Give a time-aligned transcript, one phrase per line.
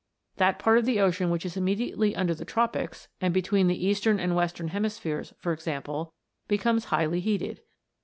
[0.37, 4.19] That part of the ocean which is immediately under the tropics, and between the eastern
[4.19, 6.11] and western hemispheres, for example,
[6.47, 7.61] be comes highly heated.